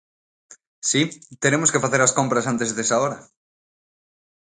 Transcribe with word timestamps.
Si, 0.89 1.01
teremos 1.43 1.71
que 1.71 1.83
facer 1.85 2.01
as 2.03 2.15
compras 2.19 2.45
antes 2.51 2.69
desa 2.77 2.99
hora. 3.01 3.19